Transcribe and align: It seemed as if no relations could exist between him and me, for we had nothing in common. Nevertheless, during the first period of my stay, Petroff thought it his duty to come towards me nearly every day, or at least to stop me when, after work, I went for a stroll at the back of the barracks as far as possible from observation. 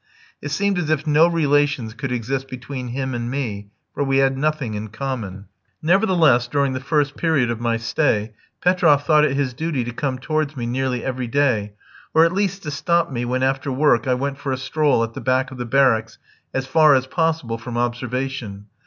It 0.41 0.49
seemed 0.49 0.79
as 0.79 0.89
if 0.89 1.05
no 1.05 1.27
relations 1.27 1.93
could 1.93 2.11
exist 2.11 2.47
between 2.47 2.87
him 2.87 3.13
and 3.13 3.29
me, 3.29 3.67
for 3.93 4.03
we 4.03 4.17
had 4.17 4.35
nothing 4.35 4.73
in 4.73 4.87
common. 4.87 5.45
Nevertheless, 5.83 6.47
during 6.47 6.73
the 6.73 6.79
first 6.79 7.15
period 7.15 7.51
of 7.51 7.59
my 7.59 7.77
stay, 7.77 8.33
Petroff 8.63 9.05
thought 9.05 9.23
it 9.25 9.35
his 9.37 9.53
duty 9.53 9.83
to 9.83 9.93
come 9.93 10.17
towards 10.17 10.57
me 10.57 10.65
nearly 10.65 11.05
every 11.05 11.27
day, 11.27 11.73
or 12.15 12.25
at 12.25 12.33
least 12.33 12.63
to 12.63 12.71
stop 12.71 13.11
me 13.11 13.25
when, 13.25 13.43
after 13.43 13.71
work, 13.71 14.07
I 14.07 14.15
went 14.15 14.39
for 14.39 14.51
a 14.51 14.57
stroll 14.57 15.03
at 15.03 15.13
the 15.13 15.21
back 15.21 15.51
of 15.51 15.59
the 15.59 15.65
barracks 15.65 16.17
as 16.51 16.65
far 16.65 16.95
as 16.95 17.05
possible 17.05 17.59
from 17.59 17.77
observation. 17.77 18.65